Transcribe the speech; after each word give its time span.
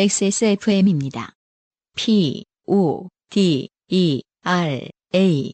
XSFM입니다. 0.00 1.32
P, 1.96 2.44
O, 2.68 3.08
D, 3.30 3.68
E, 3.88 4.22
R, 4.44 4.88
A. 5.12 5.52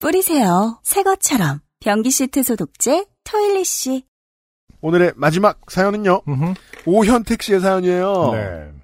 뿌리세요. 0.00 0.80
새 0.82 1.02
것처럼. 1.02 1.60
변기 1.80 2.10
시트 2.10 2.42
소독제 2.42 3.04
토일리쉬. 3.24 4.06
오늘의 4.80 5.12
마지막 5.16 5.60
사연은요. 5.70 6.22
오현택 6.86 7.42
씨의 7.42 7.60
사연이에요. 7.60 8.30
네. 8.32 8.79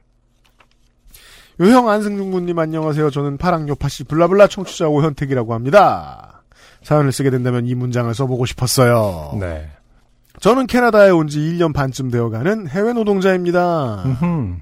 요형 1.61 1.89
안승준 1.89 2.33
군님 2.33 2.59
안녕하세요. 2.59 3.11
저는 3.11 3.39
파랑요파 3.39 3.89
씨 3.89 4.05
블라블라 4.05 4.47
청취자 4.49 4.89
오현택이라고 4.89 5.55
합니다. 5.55 6.43
사연을 6.83 7.13
쓰게 7.13 7.31
된다면 7.31 7.67
이 7.67 7.75
문장을 7.75 8.13
써보고 8.15 8.45
싶었어요. 8.47 9.37
네. 9.41 9.69
저는 10.41 10.67
캐나다에 10.67 11.11
온 11.11 11.29
지 11.29 11.39
1년 11.41 11.73
반쯤 11.73 12.11
되어가는 12.11 12.69
해외 12.69 12.93
노동자입니다. 12.93 14.03
음흠. 14.05 14.57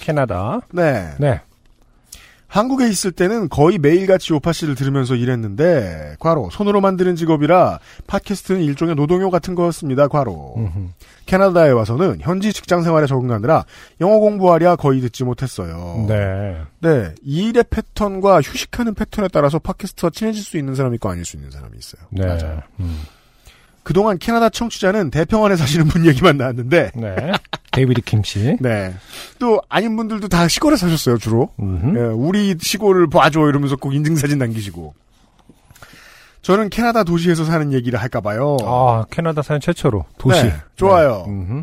캐나다. 0.00 0.60
네. 0.72 1.14
네. 1.20 1.40
한국에 2.56 2.88
있을 2.88 3.12
때는 3.12 3.48
거의 3.50 3.76
매일같이 3.78 4.32
요파 4.32 4.52
씨를 4.52 4.74
들으면서 4.74 5.14
일했는데, 5.14 6.16
과로, 6.18 6.48
손으로 6.50 6.80
만드는 6.80 7.14
직업이라 7.14 7.78
팟캐스트는 8.06 8.62
일종의 8.62 8.94
노동요 8.94 9.30
같은 9.30 9.54
거였습니다, 9.54 10.08
과로. 10.08 10.54
음흠. 10.56 10.88
캐나다에 11.26 11.70
와서는 11.70 12.18
현지 12.20 12.52
직장 12.52 12.82
생활에 12.82 13.06
적응하느라 13.06 13.64
영어 14.00 14.18
공부하랴 14.18 14.76
거의 14.76 15.00
듣지 15.00 15.24
못했어요. 15.24 16.06
네. 16.08 16.62
네, 16.80 17.14
일의 17.22 17.64
패턴과 17.68 18.40
휴식하는 18.40 18.94
패턴에 18.94 19.28
따라서 19.32 19.58
팟캐스트와 19.58 20.10
친해질 20.10 20.42
수 20.42 20.56
있는 20.56 20.74
사람이 20.74 20.94
있고 20.94 21.10
아닐 21.10 21.24
수 21.24 21.36
있는 21.36 21.50
사람이 21.50 21.76
있어요. 21.76 22.02
네. 22.10 22.26
맞아요. 22.26 22.62
음. 22.80 23.00
그동안 23.86 24.18
캐나다 24.18 24.48
청취자는 24.48 25.12
대평원에 25.12 25.54
사시는 25.54 25.86
분 25.86 26.06
얘기만 26.06 26.38
나왔는데, 26.38 26.90
네. 26.96 27.32
데이비드 27.70 28.00
킴 28.00 28.24
씨. 28.24 28.56
네. 28.60 28.92
또 29.38 29.62
아닌 29.68 29.94
분들도 29.94 30.26
다 30.26 30.48
시골에 30.48 30.74
사셨어요, 30.74 31.18
주로. 31.18 31.50
예, 31.60 32.00
우리 32.00 32.56
시골을 32.58 33.08
봐줘 33.08 33.48
이러면서 33.48 33.76
꼭 33.76 33.94
인증사진 33.94 34.38
남기시고. 34.38 34.92
저는 36.42 36.68
캐나다 36.70 37.04
도시에서 37.04 37.44
사는 37.44 37.72
얘기를 37.72 38.00
할까봐요. 38.00 38.56
아, 38.64 39.04
캐나다 39.08 39.42
사연 39.42 39.60
최초로 39.60 40.04
도시. 40.18 40.42
네, 40.42 40.54
좋아요. 40.74 41.24
네. 41.28 41.62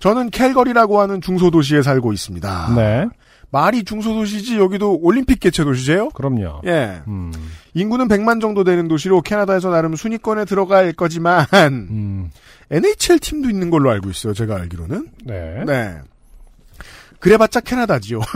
저는 0.00 0.30
캘거리라고 0.30 1.00
하는 1.00 1.20
중소도시에 1.20 1.82
살고 1.82 2.14
있습니다. 2.14 2.72
네. 2.76 3.06
말이 3.50 3.82
중소도시지 3.84 4.58
여기도 4.58 4.98
올림픽 5.00 5.40
개최 5.40 5.64
도시제요? 5.64 6.10
그럼요. 6.10 6.60
예. 6.66 7.00
음. 7.08 7.32
인구는 7.74 8.08
100만 8.08 8.40
정도 8.40 8.62
되는 8.64 8.88
도시로 8.88 9.22
캐나다에서 9.22 9.70
나름 9.70 9.96
순위권에 9.96 10.44
들어갈 10.44 10.92
거지만 10.92 11.46
음. 11.54 12.30
NHL 12.70 13.18
팀도 13.20 13.48
있는 13.48 13.70
걸로 13.70 13.90
알고 13.90 14.10
있어요. 14.10 14.34
제가 14.34 14.56
알기로는. 14.56 15.08
네. 15.24 15.64
네. 15.66 15.98
그래봤자 17.20 17.60
캐나다지요. 17.60 18.20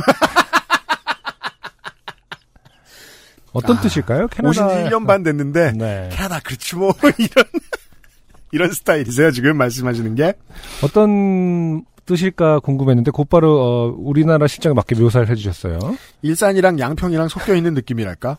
어떤 3.52 3.76
아, 3.76 3.80
뜻일까요? 3.82 4.28
캐나다. 4.28 4.48
오신 4.48 4.68
지 4.68 4.74
1년 4.90 5.06
반 5.06 5.22
됐는데 5.22 5.72
네. 5.72 6.08
캐나다 6.10 6.40
그렇지 6.40 6.76
뭐 6.76 6.94
이런 7.18 7.44
이런 8.50 8.72
스타일이세요 8.72 9.30
지금 9.30 9.58
말씀하시는 9.58 10.14
게 10.14 10.32
어떤 10.82 11.84
뜻일까 12.06 12.60
궁금했는데 12.60 13.10
곧바로 13.10 13.60
어, 13.60 13.94
우리나라 13.96 14.46
실정에 14.46 14.74
맞게 14.74 14.96
묘사를 14.96 15.28
해주셨어요. 15.28 15.78
일산이랑 16.22 16.78
양평이랑 16.78 17.28
섞여 17.28 17.54
있는 17.54 17.74
느낌이랄까 17.74 18.38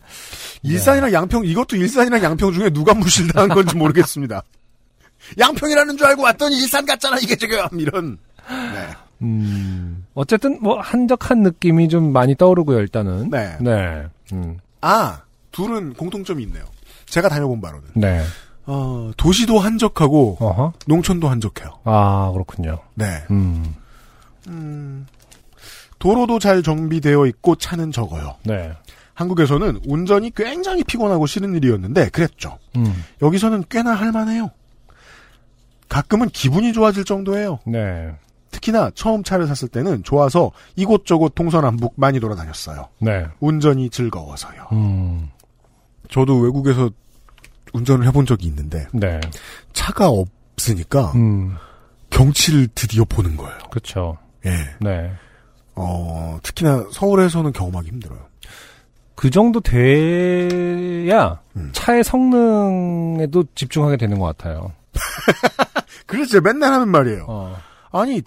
일산이랑 0.63 1.13
양평 1.13 1.45
이것도 1.45 1.75
일산이랑 1.77 2.23
양평 2.23 2.51
중에 2.53 2.69
누가 2.69 2.93
무실당한 2.93 3.49
건지 3.49 3.75
모르겠습니다 3.75 4.43
양평이라는 5.39 5.97
줄 5.97 6.07
알고 6.07 6.23
왔더니 6.23 6.57
일산 6.57 6.85
같잖아 6.85 7.17
이게 7.19 7.35
지금 7.35 7.57
이런 7.79 8.17
네. 8.47 8.87
음. 9.21 10.05
어쨌든 10.13 10.59
뭐 10.61 10.79
한적한 10.79 11.43
느낌이 11.43 11.87
좀 11.87 12.11
많이 12.11 12.35
떠오르고요. 12.35 12.79
일단은. 12.79 13.29
네. 13.29 13.57
네. 13.61 14.03
음. 14.33 14.57
아 14.81 15.21
둘은 15.51 15.93
공통점이 15.93 16.43
있네요 16.43 16.65
제가 17.05 17.29
다녀본 17.29 17.61
바로는 17.61 17.87
네. 17.93 18.21
어, 18.65 19.11
도시도 19.17 19.59
한적하고 19.59 20.37
어허. 20.39 20.73
농촌도 20.87 21.27
한적해요 21.29 21.79
아 21.83 22.31
그렇군요. 22.33 22.79
네 22.95 23.05
음. 23.31 23.75
음, 24.47 25.05
도로도 25.99 26.39
잘 26.39 26.63
정비되어 26.63 27.25
있고 27.27 27.55
차는 27.55 27.91
적어요 27.91 28.35
네. 28.43 28.71
한국에서는 29.13 29.81
운전이 29.85 30.31
굉장히 30.35 30.83
피곤하고 30.83 31.27
싫은 31.27 31.55
일이었는데 31.55 32.09
그랬죠. 32.09 32.57
음. 32.75 33.03
여기서는 33.21 33.63
꽤나 33.69 33.93
할만해요. 33.93 34.49
가끔은 35.87 36.29
기분이 36.29 36.73
좋아질 36.73 37.03
정도예요. 37.03 37.59
네. 37.67 38.11
특히나 38.49 38.89
처음 38.95 39.23
차를 39.23 39.45
샀을 39.47 39.69
때는 39.69 40.03
좋아서 40.03 40.51
이곳저곳 40.75 41.35
동서남북 41.35 41.93
많이 41.95 42.19
돌아다녔어요. 42.19 42.87
네. 42.99 43.27
운전이 43.39 43.91
즐거워서요. 43.91 44.69
음. 44.71 45.29
저도 46.09 46.39
외국에서 46.39 46.89
운전을 47.73 48.05
해본 48.07 48.25
적이 48.25 48.47
있는데 48.47 48.87
네. 48.93 49.19
차가 49.73 50.09
없으니까 50.09 51.11
음. 51.15 51.55
경치를 52.09 52.67
드디어 52.75 53.03
보는 53.05 53.35
거예요. 53.35 53.57
그렇죠. 53.69 54.17
예. 54.45 54.51
네. 54.79 55.11
어, 55.75 56.39
특히나 56.43 56.85
서울에서는 56.91 57.51
경험하기 57.51 57.89
힘들어요. 57.89 58.19
그 59.15 59.29
정도 59.29 59.59
돼야 59.59 61.39
음. 61.55 61.69
차의 61.73 62.03
성능에도 62.03 63.45
집중하게 63.55 63.97
되는 63.97 64.19
것 64.19 64.25
같아요. 64.25 64.71
제가 66.29 66.41
맨날 66.53 66.73
하는 66.73 66.89
말이에요. 66.89 67.25
어. 67.27 67.57
아니 67.91 68.21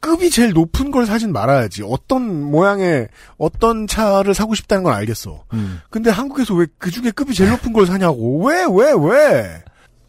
급이 0.00 0.30
제일 0.30 0.52
높은 0.52 0.90
걸 0.90 1.04
사진 1.06 1.32
말아야지. 1.32 1.82
어떤 1.84 2.50
모양의 2.50 3.08
어떤 3.38 3.86
차를 3.86 4.34
사고 4.34 4.54
싶다는 4.54 4.82
건 4.84 4.94
알겠어. 4.94 5.44
음. 5.52 5.80
근데 5.90 6.10
한국에서 6.10 6.54
왜 6.54 6.66
그 6.78 6.90
중에 6.90 7.10
급이 7.10 7.34
제일 7.34 7.50
높은 7.50 7.72
걸 7.72 7.86
사냐고. 7.86 8.44
왜, 8.46 8.64
왜, 8.70 8.92
왜? 8.98 9.62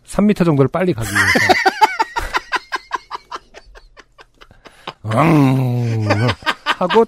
3m 0.07 0.45
정도를 0.45 0.69
빨리 0.69 0.93
가기 0.93 1.09
위해서. 1.09 1.39
음, 5.05 6.07
하고 6.77 7.05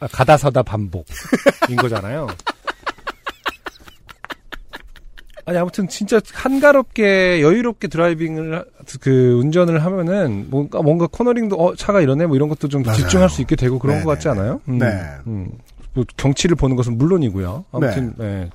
아, 0.00 0.06
가다 0.10 0.36
서다 0.36 0.62
반복인 0.62 1.76
거잖아요. 1.78 2.26
아니 5.46 5.58
아무튼 5.58 5.88
진짜 5.88 6.20
한가롭게 6.32 7.42
여유롭게 7.42 7.88
드라이빙을 7.88 8.58
하- 8.58 8.64
그 9.00 9.32
운전을 9.40 9.84
하면은 9.84 10.46
뭔가 10.50 10.80
뭔가 10.80 11.06
코너링도 11.06 11.56
어 11.56 11.74
차가 11.74 12.00
이러네 12.00 12.26
뭐 12.26 12.36
이런 12.36 12.48
것도 12.48 12.68
좀 12.68 12.82
맞아요. 12.82 12.98
집중할 12.98 13.28
수 13.28 13.40
있게 13.42 13.54
되고 13.56 13.78
그런 13.78 13.96
네네. 13.96 14.04
것 14.04 14.10
같지 14.12 14.28
않아요? 14.28 14.60
음, 14.68 14.78
네. 14.78 14.86
음. 15.26 15.50
뭐 15.92 16.04
경치를 16.16 16.56
보는 16.56 16.76
것은 16.76 16.96
물론이고요. 16.98 17.64
아무튼 17.72 18.14
네. 18.16 18.48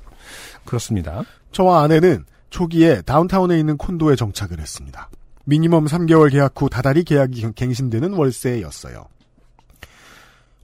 그렇습니다. 0.65 1.23
저와 1.51 1.83
아내는 1.83 2.25
초기에 2.49 3.01
다운타운에 3.03 3.57
있는 3.59 3.77
콘도에 3.77 4.15
정착을 4.15 4.59
했습니다. 4.59 5.09
미니멈 5.45 5.85
3개월 5.85 6.31
계약 6.31 6.53
후 6.59 6.69
다달이 6.69 7.03
계약이 7.03 7.53
갱신되는 7.55 8.13
월세였어요. 8.13 9.05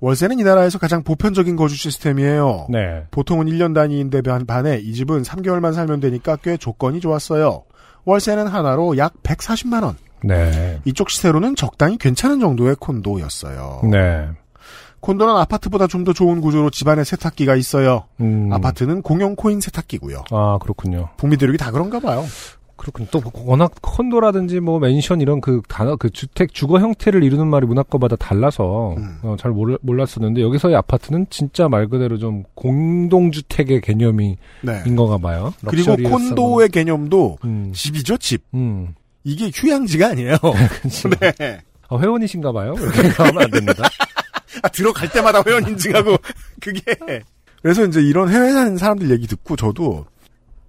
월세는 0.01 0.39
이 0.39 0.43
나라에서 0.43 0.77
가장 0.77 1.03
보편적인 1.03 1.55
거주 1.55 1.75
시스템이에요. 1.75 2.67
네. 2.69 3.05
보통은 3.11 3.47
1년 3.47 3.73
단위인데 3.73 4.21
반- 4.21 4.45
반해 4.45 4.77
이 4.79 4.93
집은 4.93 5.23
3개월만 5.23 5.73
살면 5.73 5.99
되니까 6.01 6.35
꽤 6.37 6.57
조건이 6.57 6.99
좋았어요. 6.99 7.63
월세는 8.03 8.47
하나로 8.47 8.97
약 8.97 9.13
140만 9.23 9.83
원. 9.83 9.95
네. 10.23 10.79
이쪽 10.85 11.09
시세로는 11.09 11.55
적당히 11.55 11.97
괜찮은 11.97 12.39
정도의 12.39 12.75
콘도였어요. 12.75 13.81
네. 13.91 14.27
콘도는 14.99 15.35
아파트보다 15.35 15.85
좀 15.87 16.03
더 16.03 16.13
좋은 16.13 16.41
구조로 16.41 16.71
집안에 16.71 17.03
세탁기가 17.03 17.55
있어요. 17.55 18.05
음. 18.21 18.51
아파트는 18.51 19.01
공용 19.01 19.35
코인 19.35 19.61
세탁기고요. 19.61 20.23
아 20.31 20.57
그렇군요. 20.61 21.09
북미 21.17 21.37
대륙이 21.37 21.57
다 21.57 21.71
그런가 21.71 21.99
봐요. 21.99 22.25
그렇군요. 22.75 23.07
또 23.11 23.21
워낙 23.45 23.71
콘도라든지 23.81 24.59
뭐 24.59 24.79
맨션 24.79 25.21
이런 25.21 25.41
그 25.41 25.61
단어 25.67 25.95
그 25.95 26.09
주택 26.09 26.53
주거 26.53 26.79
형태를 26.79 27.23
이루는 27.23 27.47
말이 27.47 27.65
문화권마다 27.65 28.15
달라서 28.17 28.95
음. 28.97 29.19
어, 29.23 29.35
잘 29.39 29.51
몰, 29.51 29.77
몰랐었는데 29.81 30.41
여기서의 30.41 30.75
아파트는 30.75 31.27
진짜 31.29 31.69
말 31.69 31.87
그대로 31.87 32.17
좀 32.17 32.43
공동 32.53 33.31
주택의 33.31 33.81
개념이 33.81 34.37
네. 34.61 34.83
인 34.85 34.95
건가 34.95 35.17
봐요. 35.17 35.53
그리고 35.65 35.91
luxurious 35.91 36.35
콘도의 36.35 36.69
개념도 36.69 37.37
음. 37.45 37.71
집이죠, 37.73 38.17
집. 38.17 38.43
음. 38.53 38.93
이게 39.23 39.49
휴양지가 39.53 40.09
아니에요. 40.09 40.37
그치. 40.81 41.09
네. 41.09 41.61
아, 41.89 41.97
회원이신가 41.97 42.51
봐요. 42.51 42.75
이렇게 42.77 43.07
하면 43.23 43.43
안 43.43 43.51
됩니다. 43.51 43.83
아, 44.61 44.69
들어갈 44.69 45.09
때마다 45.09 45.41
회원 45.45 45.67
인증하고 45.67 46.15
그게 46.61 46.81
그래서 47.61 47.83
이제 47.83 48.01
이런 48.01 48.29
해외 48.29 48.51
사는 48.51 48.77
사람들 48.77 49.09
얘기 49.09 49.27
듣고 49.27 49.55
저도 49.55 50.05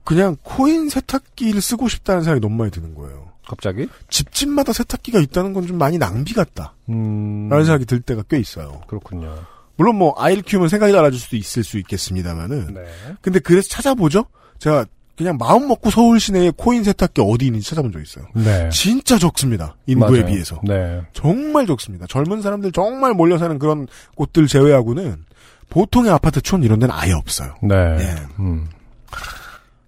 그냥 0.06 0.37
코인 0.43 0.88
세탁기를 0.88 1.61
쓰고 1.61 1.88
싶다는 1.88 2.23
생각이 2.23 2.41
너무 2.41 2.56
많이 2.56 2.70
드는 2.70 2.94
거예요. 2.94 3.31
갑자기? 3.47 3.87
집집마다 4.08 4.73
세탁기가 4.73 5.20
있다는 5.20 5.53
건 5.53 5.67
좀 5.67 5.76
많이 5.79 5.99
낭비 5.99 6.32
같다. 6.32 6.75
음. 6.88 7.49
라는 7.50 7.64
생각이 7.64 7.85
들 7.85 8.00
때가 8.00 8.23
꽤 8.29 8.38
있어요. 8.38 8.81
그렇군요. 8.88 9.37
물론 9.76 9.97
뭐 9.97 10.14
아이를 10.17 10.43
키우면 10.43 10.69
생각이 10.69 10.93
달라질 10.93 11.20
수도 11.20 11.37
있을 11.37 11.62
수 11.62 11.76
있겠습니다만은 11.79 12.75
네. 12.75 12.81
근데 13.20 13.38
그래서 13.41 13.69
찾아보죠. 13.69 14.25
제가 14.58 14.87
그냥 15.17 15.37
마음 15.38 15.69
먹고 15.69 15.91
서울 15.91 16.19
시내에 16.20 16.52
코인 16.56 16.82
세탁기 16.85 17.20
어디 17.23 17.47
있는지 17.47 17.69
찾아본 17.70 17.93
적 17.93 18.00
있어요. 18.00 18.26
네. 18.35 18.69
진짜 18.70 19.19
적습니다. 19.19 19.76
인구에 19.87 20.20
맞아요. 20.23 20.26
비해서. 20.26 20.61
네. 20.64 21.02
정말 21.12 21.67
적습니다. 21.67 22.06
젊은 22.09 22.43
사람들 22.43 22.73
정말 22.73 23.12
몰려 23.14 23.38
사는 23.38 23.59
그런 23.59 23.87
곳들 24.14 24.47
제외하고는 24.47 25.25
보통의 25.69 26.11
아파트촌 26.12 26.62
이런 26.64 26.79
데는 26.79 26.94
아예 26.94 27.12
없어요. 27.12 27.55
네. 27.62 27.75
예. 27.75 28.17
음. 28.38 28.69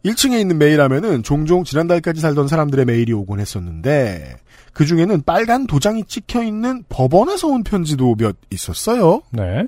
1층에 0.04 0.40
있는 0.40 0.58
메일함에는 0.58 1.22
종종 1.22 1.64
지난달까지 1.64 2.20
살던 2.20 2.48
사람들의 2.48 2.84
메일이 2.84 3.12
오곤 3.12 3.40
했었는데 3.40 4.36
그 4.72 4.86
중에는 4.86 5.22
빨간 5.22 5.66
도장이 5.66 6.04
찍혀 6.04 6.42
있는 6.44 6.84
법원에서 6.88 7.48
온 7.48 7.64
편지도 7.64 8.14
몇 8.16 8.36
있었어요. 8.50 9.22
네. 9.30 9.66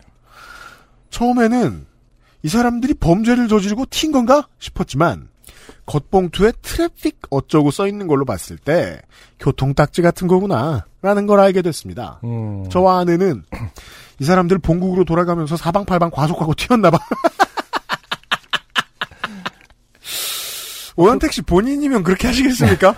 처음에는 1.11 1.87
이 2.43 2.49
사람들이 2.49 2.95
범죄를 2.95 3.49
저지르고 3.49 3.87
튄 3.87 4.13
건가 4.13 4.47
싶었지만 4.59 5.29
겉봉투에 5.87 6.53
트래픽 6.63 7.19
어쩌고 7.31 7.71
써 7.71 7.89
있는 7.89 8.07
걸로 8.07 8.25
봤을 8.25 8.57
때 8.57 9.01
교통딱지 9.41 10.03
같은 10.03 10.29
거구나 10.29 10.87
라는 11.03 11.27
걸 11.27 11.41
알게 11.41 11.63
됐습니다. 11.63 12.21
음. 12.25 12.69
저와 12.71 13.01
아내는 13.01 13.43
이 14.21 14.25
사람들 14.25 14.59
본국으로 14.59 15.05
돌아가면서 15.05 15.57
사방팔방 15.57 16.11
과속하고 16.11 16.55
튀었나 16.55 16.91
봐. 16.91 16.99
오현택 21.01 21.33
씨 21.33 21.41
본인이면 21.43 22.03
그렇게 22.03 22.27
하시겠습니까? 22.27 22.95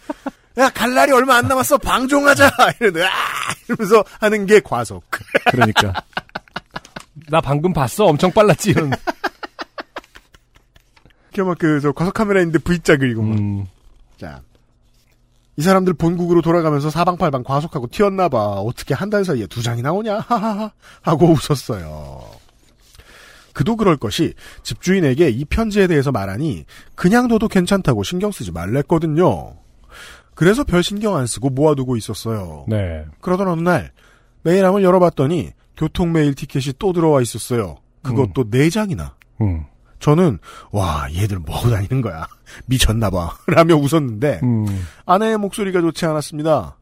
야, 0.58 0.68
갈 0.70 0.92
날이 0.92 1.12
얼마 1.12 1.36
안 1.36 1.46
남았어. 1.48 1.78
방종하자. 1.78 2.50
이러는데, 2.80 3.06
아! 3.06 3.10
이러면서 3.68 4.04
하는 4.20 4.44
게 4.44 4.60
과속. 4.60 5.04
그러니까. 5.50 5.92
나 7.28 7.40
방금 7.40 7.72
봤어. 7.72 8.04
엄청 8.06 8.30
빨랐지. 8.32 8.70
이런. 8.70 8.90
막 11.46 11.56
그, 11.58 11.80
저, 11.80 11.92
과속 11.92 12.12
카메라 12.14 12.40
있는데 12.40 12.58
V자 12.58 12.96
그리고 12.96 13.22
막. 13.22 13.38
음. 13.38 13.66
자. 14.20 14.40
이 15.56 15.62
사람들 15.62 15.94
본국으로 15.94 16.42
돌아가면서 16.42 16.90
사방팔방 16.90 17.44
과속하고 17.44 17.86
튀었나봐. 17.88 18.36
어떻게 18.38 18.92
한 18.94 19.08
달 19.10 19.24
사이에 19.24 19.46
두 19.46 19.62
장이 19.62 19.80
나오냐? 19.82 20.18
하하하. 20.28 20.72
하고 21.02 21.32
웃었어요. 21.32 22.24
그도 23.58 23.74
그럴 23.74 23.96
것이 23.96 24.34
집주인에게 24.62 25.30
이 25.30 25.44
편지에 25.44 25.88
대해서 25.88 26.12
말하니 26.12 26.64
그냥 26.94 27.26
둬도 27.26 27.48
괜찮다고 27.48 28.04
신경 28.04 28.30
쓰지 28.30 28.52
말랬거든요. 28.52 29.56
그래서 30.36 30.62
별 30.62 30.84
신경 30.84 31.16
안 31.16 31.26
쓰고 31.26 31.50
모아두고 31.50 31.96
있었어요. 31.96 32.66
네. 32.68 33.04
그러던 33.20 33.48
어느 33.48 33.60
날 33.60 33.90
메일함을 34.42 34.84
열어봤더니 34.84 35.50
교통 35.76 36.12
메일 36.12 36.36
티켓이 36.36 36.74
또 36.78 36.92
들어와 36.92 37.20
있었어요. 37.20 37.78
그것도 38.02 38.48
네 38.48 38.70
장이나. 38.70 39.16
음. 39.40 39.64
저는 39.98 40.38
와 40.70 41.08
얘들 41.12 41.40
뭐하고 41.40 41.70
다니는 41.70 42.00
거야 42.00 42.28
미쳤나봐 42.66 43.38
라며 43.48 43.74
웃었는데 43.74 44.38
음. 44.44 44.66
아내의 45.04 45.36
목소리가 45.36 45.80
좋지 45.80 46.06
않았습니다. 46.06 46.78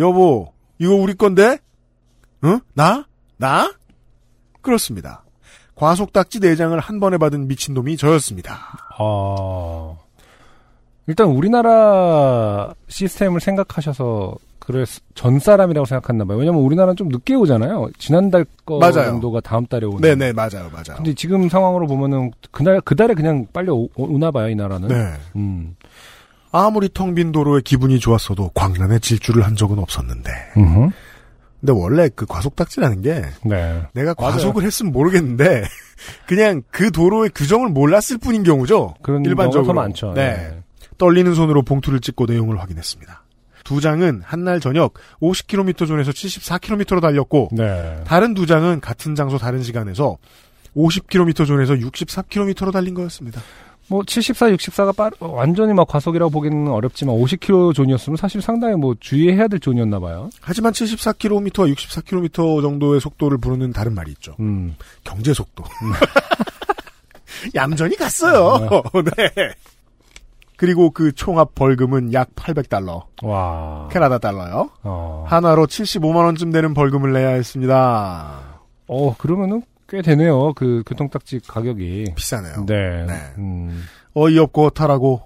여보 0.00 0.52
이거 0.80 0.94
우리 0.94 1.14
건데? 1.14 1.58
응? 2.42 2.58
나? 2.74 3.06
나? 3.36 3.72
그렇습니다. 4.62 5.22
과속딱지 5.78 6.40
4장을 6.40 6.76
한 6.80 6.98
번에 6.98 7.18
받은 7.18 7.46
미친놈이 7.46 7.96
저였습니다. 7.96 8.58
아. 8.98 9.94
일단 11.06 11.28
우리나라 11.28 12.74
시스템을 12.88 13.40
생각하셔서 13.40 14.34
그래 14.58 14.84
전 15.14 15.38
사람이라고 15.38 15.86
생각했나 15.86 16.24
봐요. 16.24 16.36
왜냐면 16.36 16.60
우리나라는 16.62 16.96
좀 16.96 17.08
늦게 17.08 17.34
오잖아요. 17.36 17.88
지난달 17.96 18.44
거 18.66 18.78
맞아요. 18.78 19.04
정도가 19.06 19.40
다음 19.40 19.64
달에 19.66 19.86
오는. 19.86 20.00
네네 20.00 20.32
맞아요 20.32 20.68
맞아요. 20.70 20.96
근데 20.96 21.14
지금 21.14 21.48
상황으로 21.48 21.86
보면은 21.86 22.32
그날 22.50 22.80
그달에 22.82 23.14
그냥 23.14 23.46
빨리 23.52 23.70
오, 23.70 23.88
오나 23.96 24.30
봐요, 24.30 24.50
이 24.50 24.54
나라는. 24.54 24.88
네. 24.88 25.12
음. 25.36 25.76
아무리 26.50 26.88
텅 26.92 27.14
빈 27.14 27.30
도로에 27.32 27.60
기분이 27.64 27.98
좋았어도 28.00 28.50
광란에 28.54 28.98
질주를 28.98 29.44
한 29.46 29.54
적은 29.56 29.78
없었는데 29.78 30.30
음흠. 30.56 30.90
근데 31.60 31.72
원래 31.72 32.08
그 32.14 32.24
과속 32.26 32.54
딱지라는 32.54 33.02
게 33.02 33.24
네. 33.44 33.82
내가 33.92 34.14
맞아요. 34.16 34.32
과속을 34.32 34.62
했으면 34.62 34.92
모르겠는데 34.92 35.64
그냥 36.26 36.62
그 36.70 36.90
도로의 36.90 37.30
규정을 37.34 37.68
몰랐을 37.70 38.18
뿐인 38.20 38.44
경우죠. 38.44 38.94
그런 39.02 39.24
일반적으로 39.24 39.74
많죠. 39.74 40.12
네. 40.14 40.60
떨리는 40.98 41.34
손으로 41.34 41.62
봉투를 41.62 42.00
찍고 42.00 42.26
내용을 42.26 42.60
확인했습니다. 42.60 43.24
두 43.64 43.80
장은 43.80 44.22
한날 44.24 44.60
저녁 44.60 44.94
50km 45.20 45.86
존에서 45.86 46.10
74km로 46.10 47.00
달렸고 47.00 47.50
네. 47.52 48.02
다른 48.06 48.34
두 48.34 48.46
장은 48.46 48.80
같은 48.80 49.14
장소 49.14 49.36
다른 49.36 49.62
시간에서 49.62 50.16
50km 50.76 51.46
존에서 51.46 51.74
64km로 51.74 52.72
달린 52.72 52.94
거였습니다. 52.94 53.42
뭐 53.88 54.02
74, 54.04 54.50
64가 54.50 54.94
빠 54.94 55.10
완전히 55.20 55.72
막 55.72 55.88
과속이라고 55.88 56.30
보기는 56.30 56.68
어렵지만 56.68 57.16
50km 57.16 57.74
존이었으면 57.74 58.16
사실 58.16 58.42
상당히 58.42 58.76
뭐 58.76 58.94
주의해야 59.00 59.48
될 59.48 59.60
존이었나 59.60 59.98
봐요. 59.98 60.30
하지만 60.40 60.72
74km와 60.72 61.74
64km 61.74 62.62
정도의 62.62 63.00
속도를 63.00 63.38
부르는 63.38 63.72
다른 63.72 63.94
말이 63.94 64.10
있죠. 64.12 64.36
음. 64.40 64.76
경제 65.04 65.32
속도. 65.32 65.64
얌전히 67.54 67.96
갔어요. 67.96 68.82
네. 69.16 69.54
그리고 70.56 70.90
그 70.90 71.12
총합 71.12 71.54
벌금은 71.54 72.12
약 72.12 72.34
800달러. 72.34 73.04
와. 73.22 73.88
캐나다 73.92 74.18
달러요. 74.18 74.70
어. 74.82 75.24
하나로 75.28 75.66
75만 75.66 76.16
원쯤 76.16 76.50
되는 76.50 76.74
벌금을 76.74 77.12
내야 77.12 77.30
했습니다. 77.30 78.40
어, 78.88 79.16
그러면은 79.16 79.62
꽤 79.88 80.02
되네요. 80.02 80.52
그 80.54 80.82
교통딱지 80.86 81.40
가격이. 81.46 82.12
비싸네요. 82.14 82.66
네. 82.66 83.06
네. 83.06 83.14
음. 83.38 83.84
어이없고 84.14 84.66
어탈하고 84.66 85.22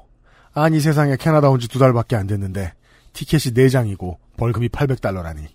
아니 0.55 0.81
세상에 0.81 1.17
캐나다 1.17 1.49
온 1.51 1.59
지 1.59 1.69
두 1.69 1.79
달밖에 1.79 2.15
안 2.17 2.27
됐는데 2.27 2.73
티켓이 3.13 3.55
4장이고 3.55 4.17
벌금이 4.37 4.69
800달러라니. 4.69 5.47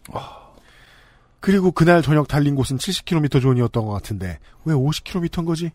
그리고 1.39 1.71
그날 1.71 2.01
저녁 2.01 2.27
달린 2.27 2.55
곳은 2.55 2.77
70km 2.77 3.41
존이었던 3.41 3.85
것 3.85 3.91
같은데 3.93 4.39
왜 4.65 4.73
50km인 4.73 5.45
거지? 5.45 5.71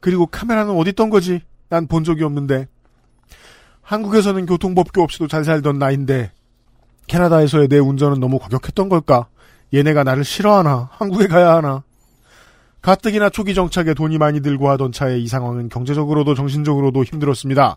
그리고 0.00 0.26
카메라는 0.26 0.74
어디 0.76 0.90
있던 0.90 1.10
거지? 1.10 1.42
난 1.68 1.86
본 1.86 2.04
적이 2.04 2.24
없는데. 2.24 2.66
한국에서는 3.82 4.46
교통법규 4.46 5.02
없이도 5.02 5.28
잘 5.28 5.44
살던 5.44 5.78
나인데 5.78 6.32
캐나다에서의 7.08 7.68
내 7.68 7.78
운전은 7.78 8.20
너무 8.20 8.38
과격했던 8.38 8.88
걸까? 8.88 9.26
얘네가 9.74 10.04
나를 10.04 10.24
싫어하나? 10.24 10.88
한국에 10.92 11.26
가야 11.26 11.54
하나? 11.56 11.82
가뜩이나 12.82 13.30
초기 13.30 13.54
정착에 13.54 13.94
돈이 13.94 14.18
많이 14.18 14.42
들고 14.42 14.68
하던 14.70 14.92
차에 14.92 15.18
이 15.18 15.28
상황은 15.28 15.68
경제적으로도 15.68 16.34
정신적으로도 16.34 17.04
힘들었습니다. 17.04 17.76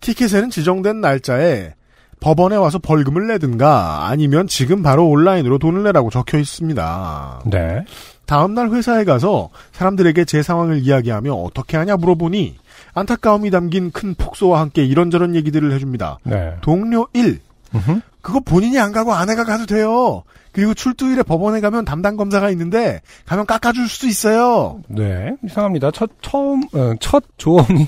티켓에는 0.00 0.50
지정된 0.50 1.00
날짜에 1.00 1.74
법원에 2.20 2.56
와서 2.56 2.78
벌금을 2.78 3.26
내든가 3.26 4.06
아니면 4.06 4.46
지금 4.46 4.82
바로 4.82 5.08
온라인으로 5.08 5.58
돈을 5.58 5.82
내라고 5.82 6.10
적혀 6.10 6.38
있습니다. 6.38 7.42
네. 7.50 7.84
다음날 8.26 8.70
회사에 8.70 9.04
가서 9.04 9.50
사람들에게 9.72 10.24
제 10.24 10.42
상황을 10.42 10.78
이야기하며 10.78 11.34
어떻게 11.34 11.76
하냐 11.76 11.96
물어보니 11.96 12.56
안타까움이 12.94 13.50
담긴 13.50 13.90
큰 13.90 14.14
폭소와 14.14 14.60
함께 14.60 14.84
이런저런 14.84 15.34
얘기들을 15.34 15.72
해줍니다. 15.72 16.18
네. 16.24 16.54
동료 16.62 17.08
1. 17.12 17.40
음흠. 17.74 18.00
그거 18.24 18.40
본인이 18.40 18.78
안 18.78 18.90
가고 18.90 19.12
아내가 19.12 19.44
가도 19.44 19.66
돼요. 19.66 20.24
그리고 20.52 20.72
출두일에 20.72 21.22
법원에 21.24 21.60
가면 21.60 21.84
담당 21.84 22.16
검사가 22.16 22.48
있는데 22.50 23.02
가면 23.26 23.44
깎아줄 23.44 23.86
수도 23.86 24.06
있어요. 24.06 24.80
네. 24.88 25.36
이상합니다. 25.44 25.90
첫, 25.90 26.10
처음, 26.22 26.62
어, 26.72 26.94
첫 27.00 27.22
조언이, 27.36 27.86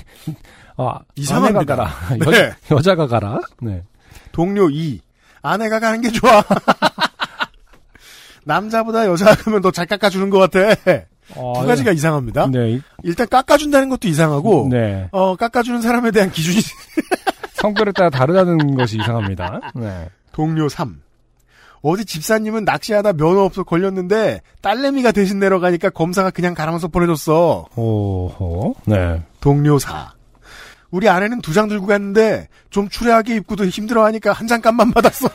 아, 0.77 0.99
이상합니다. 1.15 1.59
아내가 1.59 1.75
가라. 1.75 1.91
네. 2.31 2.53
여, 2.71 2.75
여자가 2.75 3.07
가라. 3.07 3.39
네. 3.61 3.81
동료 4.31 4.69
2. 4.69 5.01
아내가 5.41 5.79
가는 5.79 6.01
게 6.01 6.11
좋아. 6.11 6.43
남자보다 8.45 9.07
여자가 9.07 9.33
가면 9.35 9.61
더 9.63 9.71
잘 9.71 9.87
깎아주는 9.87 10.29
것 10.29 10.37
같아. 10.37 10.75
두 11.33 11.65
가지가 11.65 11.91
이상합니다. 11.93 12.47
네. 12.51 12.79
일단 13.03 13.27
깎아준다는 13.27 13.89
것도 13.89 14.07
이상하고, 14.07 14.67
네. 14.71 15.07
어, 15.11 15.35
깎아주는 15.35 15.81
사람에 15.81 16.11
대한 16.11 16.29
기준이 16.31 16.59
성별에 17.55 17.91
따라 17.91 18.11
다르다는 18.11 18.75
것이 18.75 18.97
이상합니다. 18.97 19.71
네. 19.73 20.09
동료 20.37 20.69
3. 20.69 21.01
어디 21.81 22.05
집사님은 22.05 22.63
낚시하다 22.63 23.13
면허 23.13 23.41
없어 23.41 23.63
걸렸는데 23.63 24.41
딸내미가 24.61 25.11
대신 25.11 25.39
내려가니까 25.39 25.89
검사가 25.89 26.29
그냥 26.29 26.53
가라면서 26.53 26.89
보내줬어. 26.89 27.65
오호. 27.75 28.75
네. 28.85 29.23
동료 29.41 29.79
4. 29.79 30.13
우리 30.91 31.09
아내는 31.09 31.41
두 31.41 31.53
장 31.53 31.67
들고 31.67 31.87
갔는데 31.87 32.49
좀 32.69 32.87
추레하게 32.87 33.35
입고도 33.37 33.65
힘들어하니까 33.65 34.31
한 34.31 34.45
장값만 34.45 34.91
받았어. 34.93 35.27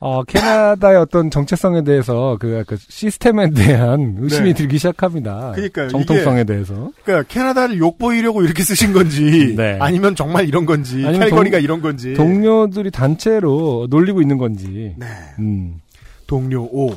어, 0.00 0.22
캐나다의 0.22 0.96
어떤 0.98 1.28
정체성에 1.30 1.82
대해서 1.82 2.36
그, 2.38 2.62
그 2.66 2.76
시스템에 2.88 3.50
대한 3.50 4.16
의심이 4.20 4.50
네. 4.50 4.54
들기 4.54 4.78
시작합니다. 4.78 5.52
그러니까요, 5.56 5.88
정통성에 5.88 6.44
대해서. 6.44 6.90
그러니까 7.04 7.26
캐나다를 7.32 7.78
욕보이려고 7.78 8.42
이렇게 8.44 8.62
쓰신 8.62 8.92
건지 8.92 9.54
네. 9.56 9.76
아니면 9.80 10.14
정말 10.14 10.46
이런 10.46 10.66
건지 10.66 11.02
동- 11.02 11.14
이런 11.60 11.82
건지. 11.82 12.14
동료들이 12.14 12.92
단체로 12.92 13.88
놀리고 13.90 14.22
있는 14.22 14.38
건지. 14.38 14.94
네. 14.96 15.06
음. 15.40 15.80
동료 16.28 16.62
O. 16.64 16.94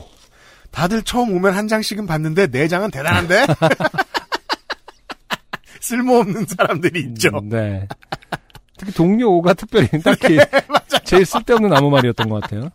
다들 0.69 1.01
처음 1.01 1.33
오면 1.35 1.53
한 1.53 1.67
장씩은 1.67 2.05
받는데 2.05 2.47
네 2.47 2.67
장은 2.67 2.91
대단한데? 2.91 3.47
쓸모없는 5.81 6.45
사람들이 6.45 6.99
있죠. 7.01 7.29
음, 7.39 7.49
네. 7.49 7.87
특히 8.77 8.93
동료 8.93 9.29
5가 9.41 9.57
특별히 9.57 9.87
딱히 10.03 10.37
제일 11.03 11.25
쓸데없는 11.25 11.73
아무 11.75 11.89
말이었던 11.89 12.29
것 12.29 12.41
같아요. 12.41 12.69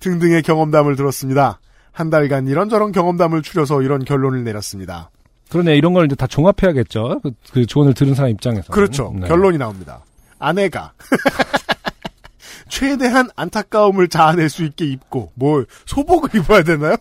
등등의 0.00 0.42
경험담을 0.42 0.96
들었습니다. 0.96 1.60
한 1.92 2.10
달간 2.10 2.46
이런저런 2.46 2.92
경험담을 2.92 3.42
추려서 3.42 3.82
이런 3.82 4.04
결론을 4.04 4.44
내렸습니다. 4.44 5.10
그러네 5.50 5.76
이런 5.76 5.92
걸 5.94 6.06
이제 6.06 6.14
다 6.14 6.26
종합해야겠죠. 6.26 7.20
그, 7.22 7.30
그 7.52 7.66
조언을 7.66 7.94
들은 7.94 8.14
사람 8.14 8.30
입장에서. 8.32 8.72
그렇죠. 8.72 9.12
네. 9.16 9.28
결론이 9.28 9.58
나옵니다. 9.58 10.02
아내가 10.38 10.92
최대한 12.68 13.28
안타까움을 13.36 14.08
자아낼 14.08 14.48
수 14.50 14.64
있게 14.64 14.84
입고 14.86 15.32
뭘 15.34 15.66
소복을 15.86 16.34
입어야 16.34 16.62
되나요? 16.62 16.96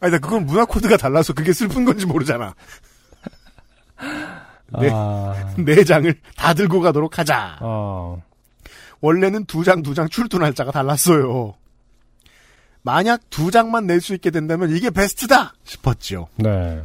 아니 0.00 0.12
나 0.12 0.18
그건 0.18 0.46
문화 0.46 0.64
코드가 0.64 0.96
달라서 0.96 1.32
그게 1.34 1.52
슬픈 1.52 1.84
건지 1.84 2.06
모르잖아. 2.06 2.54
네. 4.80 4.88
아, 4.92 5.34
네 5.58 5.84
장을 5.84 6.12
다 6.36 6.54
들고 6.54 6.80
가도록 6.80 7.18
하자. 7.18 7.58
어, 7.60 8.22
원래는 9.00 9.44
두 9.44 9.62
장 9.64 9.82
두 9.82 9.94
장 9.94 10.08
출두 10.08 10.38
날짜가 10.38 10.72
달랐어요. 10.72 11.54
만약 12.82 13.20
두 13.30 13.50
장만 13.50 13.86
낼 13.86 14.00
수 14.00 14.14
있게 14.14 14.30
된다면 14.30 14.70
이게 14.70 14.90
베스트다 14.90 15.54
싶었지요. 15.64 16.26
네. 16.36 16.82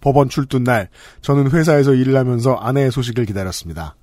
법원 0.00 0.28
출두 0.28 0.58
날 0.58 0.88
저는 1.22 1.50
회사에서 1.50 1.94
일을 1.94 2.16
하면서 2.16 2.54
아내의 2.54 2.90
소식을 2.90 3.24
기다렸습니다. 3.26 3.96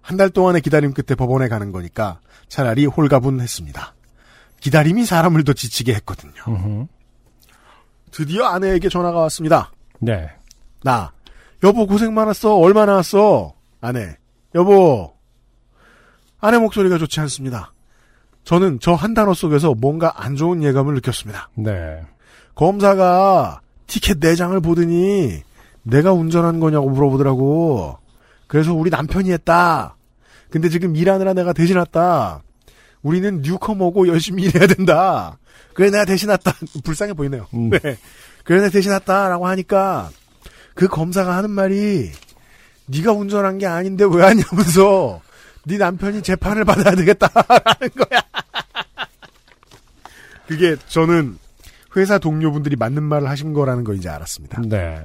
한 0.00 0.16
달 0.16 0.30
동안의 0.30 0.62
기다림 0.62 0.94
끝에 0.94 1.14
법원에 1.14 1.48
가는 1.48 1.70
거니까 1.72 2.20
차라리 2.48 2.86
홀가분했습니다. 2.86 3.94
기다림이 4.60 5.04
사람을 5.04 5.44
더 5.44 5.52
지치게 5.52 5.94
했거든요. 5.96 6.88
드디어 8.10 8.46
아내에게 8.46 8.88
전화가 8.88 9.18
왔습니다. 9.20 9.70
네. 10.00 10.30
나 10.82 11.12
여보 11.62 11.86
고생 11.86 12.14
많았어. 12.14 12.56
얼마 12.56 12.86
나 12.86 12.94
왔어? 12.94 13.54
아내 13.82 14.16
여보 14.54 15.14
아내 16.40 16.56
목소리가 16.58 16.96
좋지 16.98 17.20
않습니다. 17.20 17.72
저는 18.48 18.80
저 18.80 18.94
한 18.94 19.12
단어 19.12 19.34
속에서 19.34 19.74
뭔가 19.74 20.24
안 20.24 20.34
좋은 20.34 20.62
예감을 20.62 20.94
느꼈습니다. 20.94 21.50
네. 21.56 22.00
검사가 22.54 23.60
티켓 23.86 24.20
4장을 24.20 24.62
보더니 24.64 25.42
내가 25.82 26.14
운전한 26.14 26.58
거냐고 26.58 26.88
물어보더라고. 26.88 27.98
그래서 28.46 28.72
우리 28.72 28.88
남편이 28.88 29.30
했다. 29.32 29.96
근데 30.48 30.70
지금 30.70 30.96
일하느라 30.96 31.34
내가 31.34 31.52
대신 31.52 31.76
왔다. 31.76 32.42
우리는 33.02 33.42
뉴커머고 33.42 34.08
열심히 34.08 34.44
일해야 34.44 34.66
된다. 34.66 35.38
그래 35.74 35.90
내가 35.90 36.06
대신 36.06 36.30
왔다. 36.30 36.54
불쌍해 36.84 37.12
보이네요. 37.12 37.46
음. 37.52 37.68
네. 37.68 37.78
그래 38.44 38.60
내가 38.60 38.70
대신 38.70 38.92
왔다라고 38.92 39.46
하니까 39.46 40.08
그 40.74 40.88
검사가 40.88 41.36
하는 41.36 41.50
말이 41.50 42.10
네가 42.86 43.12
운전한 43.12 43.58
게 43.58 43.66
아닌데 43.66 44.06
왜 44.10 44.22
하냐면서 44.24 45.20
네 45.66 45.76
남편이 45.76 46.22
재판을 46.22 46.64
받아야 46.64 46.94
되겠다라는 46.94 47.90
거야. 47.94 48.22
그게 50.48 50.76
저는 50.88 51.36
회사 51.96 52.18
동료분들이 52.18 52.76
맞는 52.76 53.02
말을 53.02 53.28
하신 53.28 53.52
거라는 53.52 53.84
걸 53.84 53.96
이제 53.96 54.08
알았습니다. 54.08 54.62
네. 54.66 55.00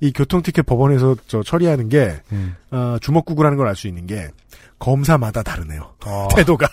이 0.00 0.12
교통티켓 0.12 0.66
법원에서 0.66 1.16
저 1.26 1.42
처리하는 1.42 1.88
게 1.88 2.16
음. 2.32 2.54
어, 2.70 2.96
주먹구구라는 3.00 3.56
걸 3.58 3.66
알 3.68 3.76
수 3.76 3.86
있는 3.88 4.06
게 4.06 4.28
검사마다 4.78 5.42
다르네요. 5.42 5.94
어, 6.06 6.28
태도가 6.34 6.68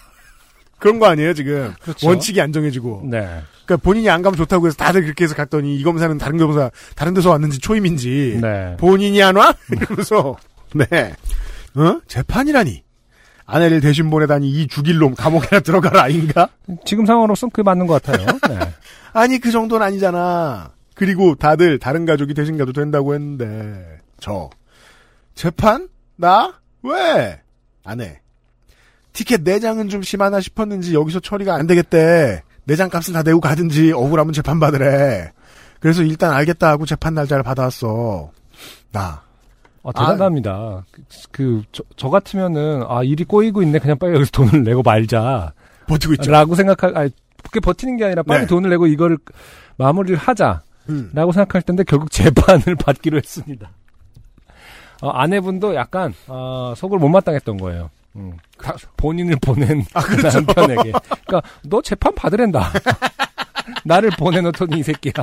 그런 0.80 0.98
거 1.00 1.06
아니에요 1.08 1.34
지금 1.36 1.74
그렇죠. 1.82 2.08
원칙이 2.08 2.42
안 2.42 2.51
정해지고 2.51 3.04
네. 3.06 3.20
그러니까 3.66 3.78
본인이 3.78 4.10
안 4.10 4.22
가면 4.24 4.36
좋다고 4.38 4.66
해서 4.68 4.75
다들 4.78 5.04
그렇게 5.04 5.24
해서 5.25 5.36
갔더니 5.36 5.78
이 5.78 5.84
검사는 5.84 6.18
다른 6.18 6.38
검사 6.38 6.72
다른 6.96 7.13
데서 7.13 7.30
왔는지 7.30 7.60
초임인지 7.60 8.40
네. 8.42 8.75
본인이 8.78 9.22
안 9.22 9.36
와? 9.36 9.54
이러면서 9.72 10.36
네 10.74 11.13
어? 11.75 12.01
재판이라니 12.08 12.84
아내를 13.45 13.81
대신 13.81 14.10
보내다니 14.10 14.50
이 14.50 14.67
죽일 14.67 14.98
놈 14.98 15.15
감옥에나 15.15 15.62
들어가라 15.62 16.03
아닌가? 16.03 16.50
지금 16.86 17.05
상황으로선 17.05 17.50
그게 17.51 17.63
맞는 17.63 17.88
것 17.88 18.01
같아요. 18.01 18.25
네. 18.50 18.74
아니 19.13 19.39
그 19.39 19.51
정도는 19.51 19.86
아니잖아. 19.86 20.71
그리고 20.95 21.36
다들 21.36 21.79
다른 21.79 22.05
가족이 22.05 22.33
대신 22.33 22.57
가도 22.57 22.74
된다고 22.74 23.13
했는데 23.13 24.00
저 24.19 24.50
재판 25.36 25.89
나 26.15 26.53
왜? 26.83 27.41
안 27.83 28.01
해. 28.01 28.21
티켓 29.13 29.43
4장은 29.43 29.89
좀 29.89 30.01
심하나 30.03 30.39
싶었는지 30.39 30.93
여기서 30.93 31.19
처리가 31.19 31.55
안 31.55 31.67
되겠대. 31.67 32.43
4장 32.67 32.89
값은 32.89 33.13
다 33.13 33.24
내고 33.24 33.41
가든지 33.41 33.91
억울하면 33.91 34.33
재판 34.33 34.60
받으래. 34.60 35.31
그래서 35.79 36.03
일단 36.03 36.31
알겠다 36.31 36.69
하고 36.69 36.86
재판 36.86 37.15
날짜를 37.15 37.43
받아왔어. 37.43 38.31
나. 38.91 39.24
아, 39.83 39.91
대단합니다. 39.91 40.83
그, 40.91 41.01
그, 41.31 41.63
저, 41.71 41.83
저 41.95 42.09
같으면은, 42.09 42.83
아, 42.88 43.01
일이 43.03 43.23
꼬이고 43.23 43.63
있네. 43.63 43.79
그냥 43.79 43.97
빨리 43.97 44.13
여기서 44.15 44.31
돈을 44.31 44.61
내고 44.63 44.81
말자. 44.83 45.53
버티고 45.88 46.13
있죠. 46.13 46.31
라고 46.31 46.53
생각할, 46.55 46.95
아니, 46.97 47.09
그게 47.43 47.59
버티는 47.59 47.97
게 47.97 48.05
아니라 48.05 48.21
빨리 48.23 48.41
네. 48.41 48.47
돈을 48.47 48.69
내고 48.69 48.85
이거를 48.88 49.17
마무리를 49.77 50.17
하자. 50.17 50.61
음. 50.89 51.09
라고 51.13 51.31
생각할 51.31 51.61
텐데 51.63 51.83
결국 51.83 52.09
재판을 52.11 52.75
받기로 52.75 53.17
했습니다. 53.17 53.71
어, 55.01 55.09
아내분도 55.09 55.73
약간, 55.73 56.13
어, 56.27 56.73
속을 56.77 57.00
못마땅했던 57.00 57.57
거예요. 57.57 57.89
음, 58.15 58.33
다- 58.61 58.75
본인을 58.97 59.38
보낸 59.41 59.83
아, 59.93 60.01
그 60.01 60.17
그렇죠. 60.17 60.41
남편에게. 60.41 60.91
그러니까, 61.25 61.41
너 61.63 61.81
재판 61.81 62.13
받으랜다. 62.13 62.71
나를 63.85 64.11
보내놓더니 64.11 64.79
이 64.79 64.83
새끼야. 64.83 65.13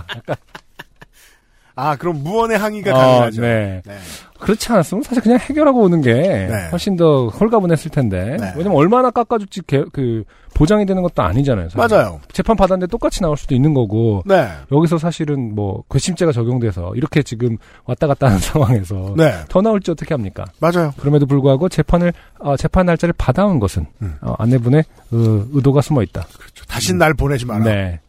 아, 1.80 1.94
그럼 1.94 2.24
무언의 2.24 2.58
항의가 2.58 2.90
어, 2.92 2.98
가능하죠. 2.98 3.40
네. 3.40 3.82
네. 3.86 3.98
그렇지 4.40 4.72
않았으면 4.72 5.04
사실 5.04 5.22
그냥 5.22 5.38
해결하고 5.38 5.80
오는 5.82 6.00
게 6.00 6.12
네. 6.12 6.68
훨씬 6.72 6.96
더 6.96 7.28
홀가분했을 7.28 7.90
텐데. 7.92 8.36
네. 8.40 8.52
왜냐면 8.56 8.76
얼마나 8.78 9.10
깎아줄지 9.12 9.62
개- 9.66 9.84
그 9.92 10.24
보장이 10.54 10.86
되는 10.86 11.02
것도 11.02 11.22
아니잖아요. 11.22 11.68
사실. 11.68 11.96
맞아요. 11.96 12.20
재판 12.32 12.56
받았는데 12.56 12.88
똑같이 12.90 13.20
나올 13.22 13.36
수도 13.36 13.54
있는 13.54 13.74
거고. 13.74 14.24
네. 14.26 14.48
여기서 14.72 14.98
사실은 14.98 15.54
뭐 15.54 15.84
괘씸죄가 15.88 16.32
적용돼서 16.32 16.94
이렇게 16.96 17.22
지금 17.22 17.56
왔다 17.84 18.08
갔다 18.08 18.26
하는 18.26 18.38
상황에서 18.42 19.14
네. 19.16 19.34
더 19.48 19.60
나올지 19.60 19.92
어떻게 19.92 20.14
합니까? 20.14 20.46
맞아요. 20.58 20.92
그럼에도 20.98 21.26
불구하고 21.26 21.68
재판을 21.68 22.12
어, 22.40 22.56
재판 22.56 22.86
날짜를 22.86 23.12
받아온 23.16 23.60
것은 23.60 23.86
음. 24.02 24.16
어, 24.20 24.34
아내분의 24.38 24.80
어, 25.12 25.46
의도가 25.52 25.80
숨어 25.80 26.02
있다. 26.02 26.26
다신 26.66 26.98
날 26.98 27.14
보내지 27.14 27.46
마라. 27.46 27.62
네. 27.62 28.00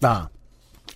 나. 0.00 0.30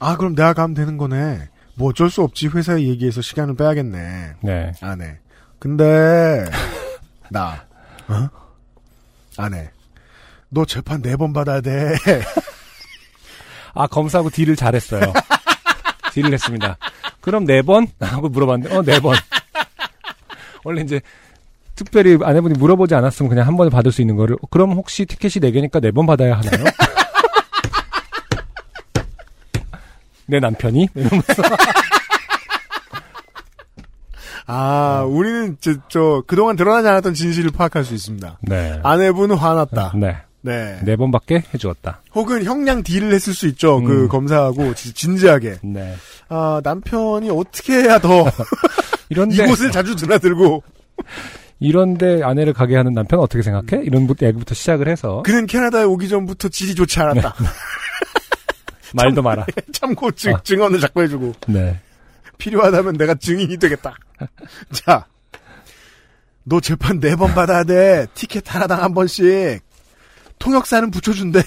아, 0.00 0.16
그럼 0.16 0.34
내가 0.34 0.54
가면 0.54 0.72
되는 0.74 0.96
거네. 0.96 1.38
뭐 1.74 1.90
어쩔 1.90 2.10
수 2.10 2.22
없지. 2.22 2.48
회사에 2.48 2.82
얘기해서 2.82 3.22
시간을 3.22 3.54
빼야겠네. 3.56 4.34
네. 4.42 4.72
안 4.80 5.00
해. 5.00 5.18
근데, 5.58 6.44
나. 7.30 7.64
어? 8.08 8.28
안 9.38 9.54
해. 9.54 9.70
너 10.50 10.64
재판 10.66 11.00
네 11.00 11.16
번 11.16 11.32
받아야 11.32 11.60
돼. 11.60 11.94
아 13.74 13.86
검사하고 13.86 14.28
딜을 14.28 14.54
잘했어요. 14.56 15.12
딜을 16.12 16.32
했습니다. 16.34 16.76
그럼 17.22 17.46
네 17.46 17.62
번? 17.62 17.86
하고 18.00 18.28
물어봤는데 18.28 18.76
어 18.76 18.82
네 18.82 19.00
번. 19.00 19.16
원래 20.64 20.82
이제 20.82 21.00
특별히 21.74 22.18
아내분이 22.22 22.58
물어보지 22.58 22.94
않았으면 22.94 23.30
그냥 23.30 23.46
한 23.46 23.56
번에 23.56 23.70
받을 23.70 23.90
수 23.92 24.02
있는 24.02 24.16
거를 24.16 24.36
어, 24.42 24.46
그럼 24.50 24.72
혹시 24.72 25.06
티켓이 25.06 25.40
네 25.40 25.50
개니까 25.52 25.80
네 25.80 25.90
번 25.90 26.04
받아야 26.04 26.36
하나요? 26.36 26.64
내 30.32 30.40
남편이 30.40 30.88
이러면서 30.94 31.42
아, 34.46 35.04
우리는 35.06 35.56
저, 35.60 35.74
저, 35.88 36.22
그동안 36.26 36.56
드러나지 36.56 36.88
않았던 36.88 37.14
진실을 37.14 37.50
파악할 37.52 37.84
수 37.84 37.94
있습니다. 37.94 38.38
네. 38.42 38.80
아내분은 38.82 39.36
화났다. 39.36 39.92
네. 39.96 40.16
네. 40.40 40.80
네 40.84 40.96
번밖에 40.96 41.44
해주었다. 41.54 42.00
혹은 42.14 42.42
형량 42.44 42.82
딜을 42.82 43.12
했을 43.12 43.32
수 43.34 43.46
있죠. 43.48 43.78
음. 43.78 43.84
그 43.84 44.08
검사하고 44.08 44.74
진- 44.74 44.92
진지하게. 44.94 45.58
네. 45.62 45.94
아, 46.28 46.60
남편이 46.64 47.30
어떻게 47.30 47.74
해야 47.74 47.98
더 48.00 48.24
이런데 49.10 49.36
이곳을 49.44 49.70
자주 49.70 49.94
드나들고 49.94 50.62
이런데 51.60 52.22
아내를 52.24 52.52
가게 52.54 52.74
하는 52.76 52.92
남편 52.94 53.20
은 53.20 53.22
어떻게 53.24 53.42
생각해? 53.42 53.84
이런 53.84 54.08
부- 54.08 54.16
얘기부터 54.20 54.54
시작을 54.54 54.88
해서 54.88 55.22
그는 55.24 55.46
캐나다에 55.46 55.84
오기 55.84 56.08
전부터 56.08 56.48
질이 56.48 56.74
좋지 56.74 56.98
않았다. 57.00 57.34
말도 58.96 59.22
마라. 59.22 59.46
참고 59.72 60.10
증, 60.12 60.34
아. 60.34 60.42
증언을 60.42 60.80
자꾸 60.80 61.02
해주고 61.02 61.32
네. 61.48 61.80
필요하다면 62.38 62.96
내가 62.96 63.14
증인이 63.14 63.56
되겠다. 63.58 63.94
자, 64.72 65.06
너 66.44 66.60
재판 66.60 66.98
네 67.00 67.14
번 67.16 67.34
받아야 67.34 67.64
돼. 67.64 68.06
티켓 68.14 68.52
하나당 68.52 68.82
한 68.82 68.94
번씩. 68.94 69.60
통역사는 70.38 70.90
붙여준대. 70.90 71.42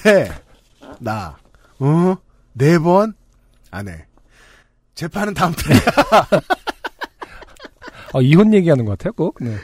나, 1.00 1.36
어? 1.78 2.16
네 2.54 2.78
번? 2.78 3.12
안 3.70 3.88
해. 3.88 4.06
재판은 4.94 5.34
다음 5.34 5.52
달이야. 5.52 5.80
어, 8.14 8.22
이혼 8.22 8.54
얘기하는 8.54 8.86
것 8.86 8.96
같아요, 8.96 9.12
꼭. 9.12 9.36
네. 9.40 9.54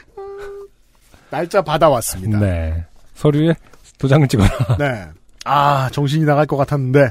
날짜 1.31 1.63
받아왔습니다. 1.63 2.39
네. 2.39 2.85
서류에 3.15 3.55
도장을 3.97 4.27
찍어라. 4.27 4.77
네. 4.77 5.07
아, 5.45 5.89
정신이 5.91 6.25
나갈 6.25 6.45
것 6.45 6.57
같았는데. 6.57 7.09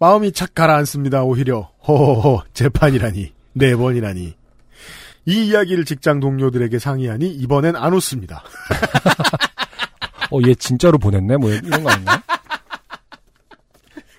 마음이 0.00 0.32
착 0.32 0.54
가라앉습니다. 0.54 1.22
오히려 1.24 1.70
허허허 1.86 2.44
재판이라니 2.54 3.32
네 3.54 3.74
번이라니 3.76 4.36
이 5.26 5.46
이야기를 5.48 5.84
직장 5.84 6.20
동료들에게 6.20 6.78
상의하니 6.78 7.28
이번엔 7.30 7.76
안 7.76 7.92
웃습니다. 7.92 8.42
어, 10.30 10.38
얘 10.46 10.54
진짜로 10.54 10.98
보냈네? 10.98 11.36
뭐 11.36 11.50
이런 11.50 11.82
거 11.82 11.90
아닌가? 11.90 12.22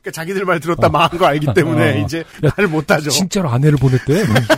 그러니까 0.01 0.11
자기들 0.11 0.45
말 0.45 0.59
들었다 0.59 0.89
망한 0.89 1.17
거 1.17 1.25
알기 1.25 1.47
때문에 1.53 2.01
어. 2.01 2.03
이제 2.03 2.23
말 2.57 2.67
못하죠. 2.67 3.09
진짜로 3.09 3.49
아내를 3.49 3.77
보냈대? 3.77 4.13
이러면서. 4.13 4.53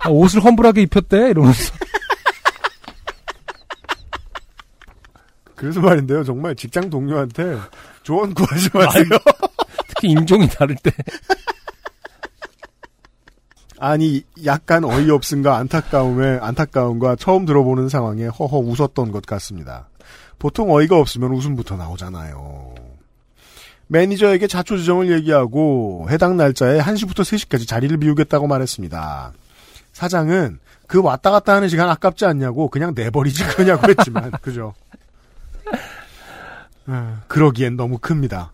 아, 0.00 0.08
옷을 0.08 0.42
험불하게 0.42 0.82
입혔대? 0.82 1.30
이러면서. 1.30 1.72
그래서 5.54 5.80
말인데요. 5.80 6.24
정말 6.24 6.54
직장 6.56 6.88
동료한테 6.88 7.58
조언 8.02 8.32
구하지 8.32 8.70
마세요. 8.72 9.04
특히 10.00 10.08
인종이 10.12 10.48
다를 10.48 10.74
때. 10.76 10.90
아니 13.78 14.22
약간 14.44 14.84
어이없음과 14.84 15.56
안타까움에 15.56 16.38
안타까움과 16.40 17.16
처음 17.16 17.44
들어보는 17.46 17.88
상황에 17.88 18.26
허허 18.26 18.58
웃었던 18.58 19.12
것 19.12 19.24
같습니다. 19.24 19.88
보통 20.38 20.70
어이가 20.70 20.98
없으면 20.98 21.32
웃음부터 21.32 21.76
나오잖아요. 21.76 22.74
매니저에게 23.88 24.46
자초 24.46 24.78
지정을 24.78 25.10
얘기하고 25.12 26.06
해당 26.10 26.36
날짜에 26.36 26.78
1시부터 26.78 27.20
3시까지 27.20 27.66
자리를 27.66 27.96
비우겠다고 27.98 28.46
말했습니다. 28.46 29.32
사장은 29.92 30.60
그 30.86 31.02
왔다 31.02 31.30
갔다 31.30 31.54
하는 31.54 31.68
시간 31.68 31.88
아깝지 31.88 32.24
않냐고 32.24 32.68
그냥 32.68 32.92
내버리지 32.94 33.44
그러냐고 33.44 33.88
했지만 33.88 34.30
그죠. 34.42 34.74
아, 36.86 37.22
그러기엔 37.28 37.76
너무 37.76 37.98
큽니다. 37.98 38.52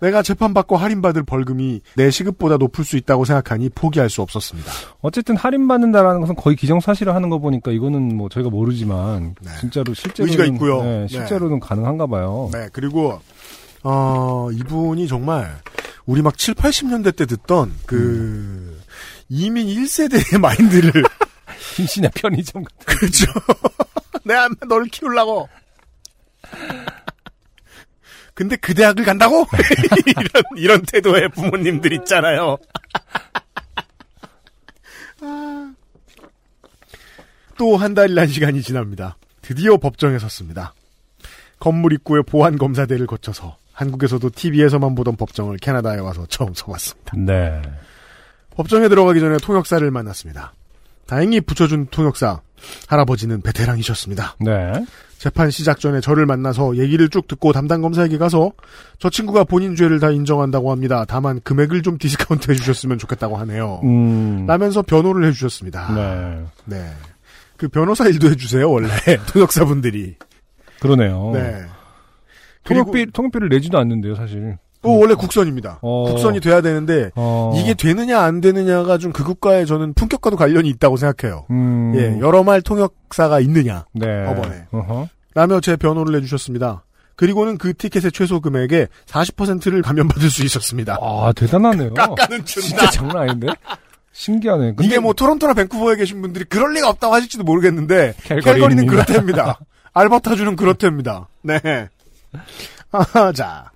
내가 0.00 0.22
재판받고 0.22 0.76
할인받을 0.76 1.22
벌금이 1.22 1.80
내 1.94 2.10
시급보다 2.10 2.56
높을 2.58 2.84
수 2.84 2.96
있다고 2.96 3.24
생각하니 3.24 3.70
포기할 3.70 4.10
수 4.10 4.22
없었습니다. 4.22 4.70
어쨌든 5.00 5.36
할인받는다라는 5.36 6.20
것은 6.20 6.34
거의 6.36 6.56
기정사실을 6.56 7.14
하는 7.14 7.30
거 7.30 7.38
보니까 7.38 7.70
이거는 7.70 8.16
뭐 8.16 8.28
저희가 8.28 8.50
모르지만 8.50 9.34
네. 9.40 9.50
진짜로 9.60 9.94
실제로는 9.94 10.28
의지가 10.28 10.44
있고요. 10.54 10.82
네, 10.82 11.00
네. 11.00 11.08
실제로는 11.08 11.60
가능한가 11.60 12.06
봐요. 12.06 12.50
네, 12.52 12.68
그리고, 12.72 13.20
어, 13.82 14.48
이분이 14.52 15.08
정말, 15.08 15.56
우리 16.04 16.20
막 16.22 16.36
7, 16.36 16.54
80년대 16.54 17.16
때 17.16 17.24
듣던, 17.26 17.72
그, 17.86 18.78
이민 19.28 19.66
1세대의 19.66 20.38
마인드를, 20.40 20.92
김신의 21.76 22.10
편의점 22.14 22.64
같은. 22.64 22.98
그죠. 22.98 23.26
내가 24.24 24.48
널 24.68 24.84
키우려고. 24.86 25.48
근데 28.36 28.54
그 28.56 28.74
대학을 28.74 29.02
간다고? 29.02 29.46
이런, 30.06 30.42
이런 30.56 30.82
태도의 30.82 31.30
부모님들 31.30 31.90
있잖아요. 31.94 32.58
또 37.56 37.78
한 37.78 37.94
달이란 37.94 38.26
시간이 38.26 38.60
지납니다. 38.60 39.16
드디어 39.40 39.78
법정에 39.78 40.18
섰습니다. 40.18 40.74
건물 41.58 41.94
입구에 41.94 42.20
보안 42.20 42.58
검사대를 42.58 43.06
거쳐서 43.06 43.56
한국에서도 43.72 44.28
TV에서만 44.28 44.94
보던 44.94 45.16
법정을 45.16 45.56
캐나다에 45.56 45.98
와서 46.00 46.26
처음 46.28 46.52
서봤습니다. 46.52 47.16
네. 47.16 47.62
법정에 48.50 48.88
들어가기 48.88 49.18
전에 49.20 49.38
통역사를 49.38 49.90
만났습니다. 49.90 50.52
다행히 51.06 51.40
붙여준 51.40 51.86
통역사 51.86 52.42
할아버지는 52.88 53.40
베테랑이셨습니다. 53.42 54.36
네. 54.40 54.72
재판 55.18 55.50
시작 55.50 55.80
전에 55.80 56.00
저를 56.00 56.26
만나서 56.26 56.76
얘기를 56.76 57.08
쭉 57.08 57.26
듣고 57.26 57.52
담당 57.52 57.80
검사에게 57.80 58.18
가서 58.18 58.52
저 58.98 59.08
친구가 59.08 59.44
본인 59.44 59.74
죄를 59.74 59.98
다 59.98 60.10
인정한다고 60.10 60.70
합니다. 60.70 61.04
다만 61.08 61.40
금액을 61.42 61.82
좀 61.82 61.96
디스카운트 61.98 62.50
해주셨으면 62.50 62.98
좋겠다고 62.98 63.36
하네요. 63.38 63.80
음. 63.84 64.46
라면서 64.46 64.82
변호를 64.82 65.26
해주셨습니다. 65.28 65.94
네. 65.94 66.44
네. 66.66 66.90
그 67.56 67.68
변호사 67.68 68.06
일도 68.06 68.28
해주세요 68.28 68.70
원래 68.70 68.88
통역사분들이. 69.32 70.16
그러네요. 70.80 71.30
네. 71.32 71.64
통역비, 72.64 73.12
통역비를 73.12 73.48
내지도 73.48 73.78
않는데요, 73.78 74.14
사실. 74.14 74.58
또 74.86 74.98
원래 74.98 75.14
국선입니다. 75.14 75.78
어. 75.82 76.04
국선이 76.08 76.40
돼야 76.40 76.60
되는데 76.60 77.10
어. 77.16 77.52
이게 77.56 77.74
되느냐 77.74 78.20
안 78.20 78.40
되느냐가 78.40 78.98
좀 78.98 79.12
그 79.12 79.24
국가에 79.24 79.64
저는 79.64 79.94
품격과도 79.94 80.36
관련이 80.36 80.68
있다고 80.68 80.96
생각해요. 80.96 81.46
음. 81.50 81.92
예, 81.96 82.18
여러 82.20 82.42
말 82.44 82.60
통역사가 82.60 83.40
있느냐. 83.40 83.86
네. 83.92 84.24
법원에. 84.26 84.66
어허. 84.72 85.08
라며 85.34 85.60
제 85.60 85.76
변호를 85.76 86.16
해주셨습니다. 86.18 86.84
그리고는 87.16 87.56
그 87.56 87.72
티켓의 87.74 88.12
최소 88.12 88.40
금액의 88.40 88.88
40%를 89.06 89.80
감면받을 89.82 90.28
수 90.28 90.44
있었습니다. 90.44 90.98
아, 91.00 91.32
대단하네요. 91.34 91.92
깎아는 91.94 92.44
진짜 92.44 92.68
준다. 92.68 92.90
장난 92.90 93.16
아닌데? 93.22 93.46
신기하네. 94.12 94.74
근데 94.74 94.84
이게 94.84 94.98
뭐 94.98 95.12
토론토나 95.14 95.54
밴쿠버에 95.54 95.96
계신 95.96 96.20
분들이 96.20 96.44
그럴 96.44 96.74
리가 96.74 96.88
없다고 96.90 97.14
하실지도 97.14 97.44
모르겠는데. 97.44 98.14
캘거리는 98.24 98.86
그렇답니다. 98.86 99.58
알버타주는 99.94 100.56
그렇답니다. 100.56 101.28
네. 101.42 101.58
아, 102.92 103.32
자. 103.32 103.70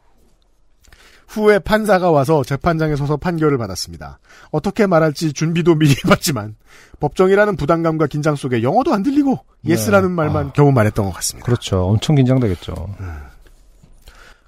후에 1.31 1.61
판사가 1.61 2.11
와서 2.11 2.43
재판장에 2.43 2.97
서서 2.97 3.16
판결을 3.16 3.57
받았습니다. 3.57 4.19
어떻게 4.51 4.87
말할지 4.87 5.33
준비도 5.33 5.77
미리 5.77 5.95
해봤지만 6.05 6.57
법정이라는 6.99 7.57
부담감과 7.57 8.09
긴장 8.09 8.35
속에 8.35 8.62
영어도 8.64 8.93
안 8.93 9.05
들리고 9.05 9.38
네. 9.62 9.73
yes라는 9.73 10.11
말만 10.11 10.47
아. 10.49 10.53
겨우 10.53 10.73
말했던 10.73 11.05
것 11.05 11.12
같습니다. 11.12 11.47
그렇죠. 11.47 11.85
엄청 11.85 12.16
긴장되겠죠. 12.16 12.75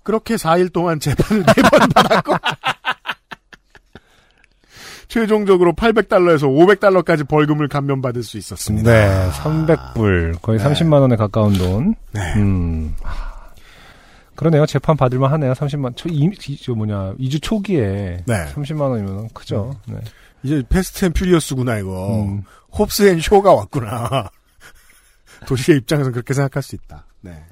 그렇게 0.03 0.35
4일 0.35 0.73
동안 0.73 0.99
재판을 0.99 1.45
4번 1.45 1.95
받았고 1.95 2.35
최종적으로 5.07 5.75
800달러에서 5.75 6.45
500달러까지 6.49 7.29
벌금을 7.29 7.69
감면받을 7.69 8.25
수 8.25 8.39
있었습니다. 8.39 8.91
네, 8.91 9.31
300불. 9.31 10.41
거의 10.43 10.59
네. 10.59 10.65
30만 10.65 11.01
원에 11.01 11.15
가까운 11.17 11.53
돈. 11.53 11.95
네. 12.13 12.33
음. 12.37 12.97
하, 14.45 14.51
그러네요. 14.51 14.67
재판 14.67 14.97
받을만 14.97 15.33
하네요. 15.33 15.53
30만, 15.53 15.97
초, 15.97 16.09
이, 16.09 16.31
이- 16.49 16.57
저 16.63 16.75
뭐냐, 16.75 17.15
2주 17.15 17.41
초기에. 17.43 18.19
네. 18.27 18.47
30만 18.55 18.81
원이면 18.91 19.29
크죠. 19.35 19.75
네. 19.87 19.97
이제 20.43 20.63
Fast 20.69 21.05
and 21.05 21.13
Furious구나 21.13 21.79
이거. 21.79 22.23
음. 22.25 22.43
Hobbs 22.77 23.09
and 23.09 23.21
Shaw가 23.21 23.53
왔구나. 23.55 24.31
도시의 25.47 25.79
입장에서 25.79 26.11
그렇게 26.11 26.35
생각할 26.35 26.63
수 26.63 26.75
있다. 26.75 27.07
네. 27.21 27.45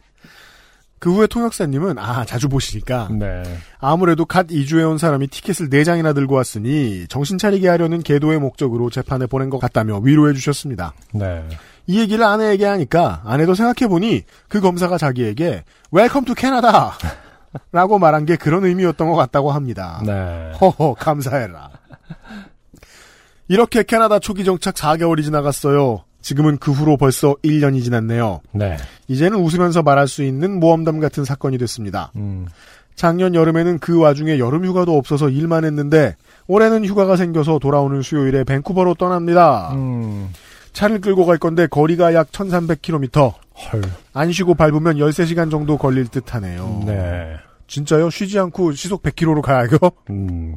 그 0.99 1.15
후에 1.15 1.27
통역사님은 1.27 1.99
아 1.99 2.27
자주 2.27 2.49
보시니까 2.51 3.09
네. 3.13 3.43
아무래도 3.79 4.27
갓 4.27 4.49
이주해온 4.51 4.99
사람이 4.99 5.29
티켓을 5.29 5.71
4장이나 5.71 6.15
들고 6.15 6.35
왔으니 6.35 7.07
정신 7.09 7.39
차리게 7.39 7.69
하려는 7.69 8.03
계도의 8.03 8.39
목적으로 8.39 8.91
재판에 8.91 9.25
보낸 9.27 9.49
것 9.49 9.59
같다며 9.59 9.99
위로해 9.99 10.35
주셨습니다. 10.35 10.93
네. 11.15 11.49
이 11.91 11.99
얘기를 11.99 12.25
아내에게 12.25 12.67
하니까 12.67 13.21
아내도 13.25 13.57
생각해보니 13.57 14.23
그 14.47 14.61
검사가 14.61 14.97
자기에게 14.97 15.65
Welcome 15.91 16.25
to 16.25 16.37
Canada 16.37 16.93
라고 17.73 17.99
말한 17.99 18.27
게 18.27 18.37
그런 18.37 18.65
의미였던 18.65 19.09
것 19.09 19.17
같다고 19.17 19.51
합니다. 19.51 20.01
네. 20.07 20.53
허허 20.61 20.95
감사해라. 20.95 21.71
이렇게 23.49 23.83
캐나다 23.83 24.21
초기 24.21 24.45
정착 24.45 24.77
4개월이 24.77 25.25
지나갔어요. 25.25 26.05
지금은 26.21 26.59
그 26.59 26.71
후로 26.71 26.97
벌써 26.97 27.35
1년이 27.43 27.83
지났네요. 27.83 28.41
네. 28.53 28.77
이제는 29.09 29.39
웃으면서 29.39 29.83
말할 29.83 30.07
수 30.07 30.23
있는 30.23 30.61
모험담 30.61 31.01
같은 31.01 31.25
사건이 31.25 31.59
됐습니다. 31.59 32.13
음. 32.15 32.47
작년 32.95 33.35
여름에는 33.35 33.81
그 33.81 33.99
와중에 33.99 34.39
여름 34.39 34.65
휴가도 34.65 34.97
없어서 34.97 35.29
일만 35.29 35.65
했는데 35.65 36.15
올해는 36.47 36.85
휴가가 36.85 37.17
생겨서 37.17 37.59
돌아오는 37.59 38.01
수요일에 38.01 38.45
밴쿠버로 38.45 38.95
떠납니다. 38.95 39.73
음. 39.73 40.31
차를 40.81 41.03
끌고 41.03 41.27
갈 41.27 41.37
건데 41.37 41.67
거리가 41.67 42.15
약 42.15 42.33
1300km. 42.33 43.35
헐. 43.73 43.83
안 44.15 44.33
쉬고 44.33 44.55
밟으면 44.55 44.97
13시간 44.97 45.51
정도 45.51 45.77
걸릴 45.77 46.09
듯 46.09 46.35
하네요. 46.35 46.83
네. 46.87 47.37
진짜요? 47.67 48.09
쉬지 48.09 48.39
않고 48.39 48.73
시속 48.73 49.03
100km로 49.03 49.43
가야요? 49.43 49.69
음. 50.09 50.57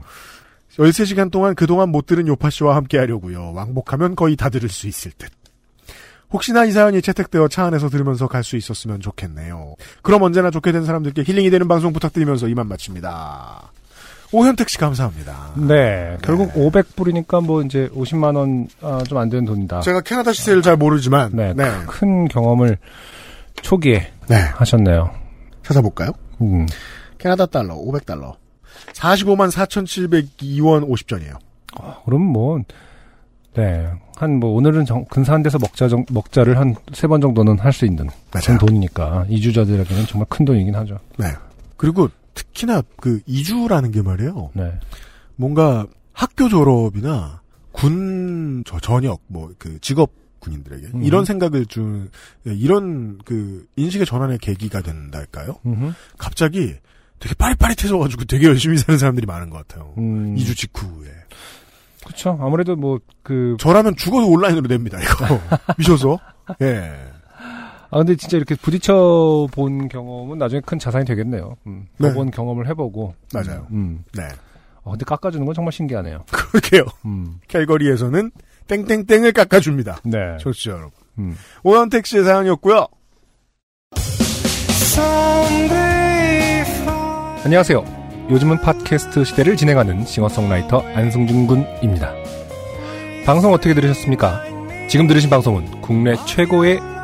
13시간 0.78 1.30
동안 1.30 1.56
그동안 1.56 1.90
못 1.90 2.06
들은 2.06 2.26
요파 2.26 2.50
씨와 2.50 2.76
함께 2.78 2.98
하려고요. 3.00 3.52
왕복하면 3.52 4.16
거의 4.16 4.38
다 4.38 4.48
들을 4.50 4.70
수 4.70 4.88
있을 4.88 5.12
듯. 5.18 5.30
혹시나 6.32 6.64
이 6.64 6.72
사연이 6.72 7.02
채택되어 7.02 7.50
차 7.50 7.66
안에서 7.66 7.90
들으면서 7.90 8.28
갈 8.28 8.44
수 8.44 8.56
있었으면 8.56 9.02
좋겠네요. 9.02 9.76
그럼 10.02 10.24
언제나 10.24 10.50
좋게 10.52 10.72
된 10.72 10.86
사람들께 10.86 11.24
힐링이 11.24 11.50
되는 11.50 11.68
방송 11.68 11.92
부탁드리면서 11.92 12.48
이만 12.48 12.68
마칩니다. 12.70 13.72
오현택 14.34 14.67
씨 14.69 14.78
감사합니다. 14.80 15.52
네. 15.67 16.17
결국 16.24 16.52
500불이니까 16.54 17.46
뭐 17.46 17.62
이제 17.62 17.88
50만원, 17.93 18.67
아, 18.82 19.04
좀안 19.08 19.30
되는 19.30 19.46
돈이다. 19.46 19.82
제가 19.82 20.02
캐나다 20.02 20.34
시세를 20.34 20.62
잘 20.63 20.76
모르지만 20.76 21.32
네. 21.34 21.54
네. 21.54 21.63
큰 21.88 22.28
경험을 22.28 22.78
초기에 23.62 24.12
네. 24.28 24.36
하셨네요. 24.36 25.12
찾아볼까요? 25.63 26.12
음. 26.41 26.65
캐나다 27.19 27.46
달러 27.46 27.76
500달러. 27.76 28.36
45만 28.93 29.52
4,702원 29.52 30.89
50전이에요. 30.89 31.38
그럼 32.06 32.22
뭐, 32.24 32.60
네. 33.56 33.88
한 34.15 34.39
뭐, 34.39 34.52
오늘은 34.56 34.86
정- 34.86 35.06
근사한 35.06 35.43
데서 35.43 35.58
먹자, 35.60 35.88
정, 35.88 36.06
먹자를 36.10 36.58
한 36.58 36.76
세 36.93 37.08
번 37.08 37.22
정도는 37.22 37.60
할 37.60 37.72
수 37.72 37.86
있는 37.86 38.06
맞아요. 38.32 38.43
그런 38.46 38.58
돈이니까. 38.58 39.26
이주자들에게는 39.30 40.06
정말 40.08 40.26
큰 40.30 40.43
돈이긴 40.46 40.76
하죠. 40.76 40.98
네. 41.17 41.28
그리고 41.78 42.10
특히나 42.34 42.82
그 42.98 43.22
이주라는 43.26 43.91
게 43.91 44.02
말이에요. 44.02 44.52
네. 44.54 44.80
뭔가 45.36 45.88
학교 46.13 46.48
졸업이나 46.50 47.41
군 47.72 48.63
저, 48.65 48.80
전역 48.80 49.22
뭐 49.28 49.52
그 49.58 49.80
직업 49.80 50.12
군인들에게 50.43 50.88
음. 50.93 51.04
이런 51.04 51.26
생각을 51.26 51.65
준 51.65 52.10
예, 52.48 52.54
이런 52.54 53.17
그 53.26 53.65
인식의 53.78 54.06
전환의 54.06 54.39
계기가 54.39 54.82
된달까요? 54.82 55.56
음흠. 55.65 55.93
갑자기 56.17 56.76
되게 57.19 57.34
빠릿빠릿해져 57.36 57.98
가지고 57.98 58.26
되게 58.26 58.48
열심히 58.48 58.78
사는 58.78 58.98
사람들이 58.98 59.26
많은 59.26 59.50
것 59.50 59.65
같아요. 59.65 59.93
음. 59.98 60.36
이주 60.38 60.54
직후에 60.56 61.10
그쵸. 62.06 62.38
아무래도 62.41 62.76
뭐, 62.76 63.00
그, 63.22 63.56
저라면 63.58 63.96
죽어도 63.96 64.28
온라인으로 64.30 64.67
냅니다 64.67 65.00
이거 65.02 65.39
미셔서 65.80 66.19
예 66.62 66.91
아, 67.94 67.98
근데 67.98 68.16
진짜 68.16 68.38
이렇게 68.38 68.56
부딪혀 68.56 69.48
본 69.52 69.88
경험은 69.88 70.40
나중에 70.40 70.62
큰 70.66 70.80
자산이 70.80 71.06
되겠네요. 71.06 71.56
음. 71.68 71.86
네. 72.00 72.10
그번 72.10 72.32
경험을 72.32 72.68
해보고. 72.70 73.14
맞아요. 73.32 73.68
음. 73.70 74.04
네. 74.18 74.24
어, 74.82 74.92
근데 74.92 75.06
깎아주는 75.06 75.46
건 75.46 75.54
정말 75.54 75.72
신기하네요. 75.74 76.26
그렇게요. 76.32 76.86
음. 77.06 77.36
캘거리에서는 77.48 78.32
땡땡땡을 78.68 79.32
깎아줍니다. 79.34 80.00
네. 80.06 80.38
청취자 80.40 80.72
여러분. 80.72 80.92
음. 81.20 81.38
오현택 81.62 82.08
씨의 82.08 82.24
사연이었고요. 82.24 82.88
안녕하세요. 87.46 87.86
요즘은 88.32 88.62
팟캐스트 88.62 89.24
시대를 89.24 89.56
진행하는 89.56 90.04
싱어송라이터 90.06 90.80
안승준 90.96 91.46
군입니다. 91.46 92.12
방송 93.24 93.54
어떻게 93.54 93.76
들으셨습니까? 93.76 94.44
지금 94.90 95.06
들으신 95.06 95.30
방송은 95.30 95.82
국내 95.82 96.16
최고의 96.26 96.93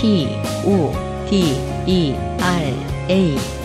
P, 0.00 0.28
O, 0.64 0.90
D, 1.28 1.54
E, 1.86 2.14
R, 2.40 2.72
A. 3.10 3.59